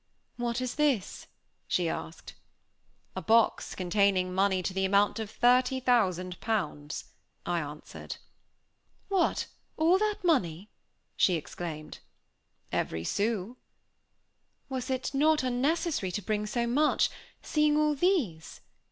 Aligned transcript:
"What 0.35 0.61
is 0.61 0.73
this?" 0.81 1.27
she 1.67 1.87
asked. 1.87 2.33
"A 3.15 3.21
box 3.21 3.75
containing 3.75 4.33
money 4.33 4.63
to 4.63 4.73
the 4.73 4.83
amount 4.83 5.19
of 5.19 5.29
thirty 5.29 5.79
thousand 5.79 6.39
pounds," 6.39 7.11
I 7.45 7.59
answered. 7.59 8.17
"What! 9.09 9.45
all 9.77 9.99
that 9.99 10.23
money?" 10.23 10.71
she 11.15 11.35
exclaimed. 11.35 11.99
"Every 12.71 13.03
sou." 13.03 13.57
"Was 14.69 14.89
it 14.89 15.13
not 15.13 15.43
unnecessary 15.43 16.11
to 16.13 16.21
bring 16.23 16.47
so 16.47 16.65
much, 16.65 17.11
seeing 17.43 17.77
all 17.77 17.93
these?" 17.93 18.59